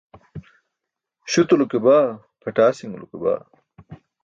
[1.31, 2.09] Śutulo ke baa,
[2.41, 3.41] pʰatasiṅulo ke baa.